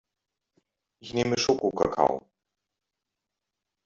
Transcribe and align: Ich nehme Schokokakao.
Ich 1.03 1.13
nehme 1.13 1.37
Schokokakao. 1.37 2.25